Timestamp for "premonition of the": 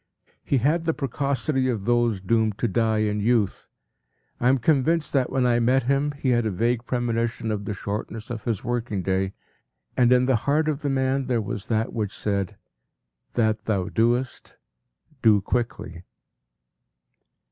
6.87-7.75